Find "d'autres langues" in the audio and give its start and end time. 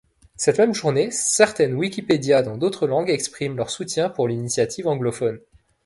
2.57-3.11